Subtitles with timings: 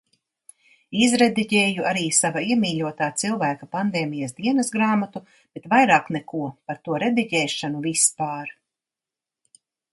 [1.07, 6.43] Izrediģēju arī sava iemīļotā cilvēka pandēmijas dienasgrāmatu, bet vairāk neko.
[6.71, 8.59] Par to rediģēšanu, vispār...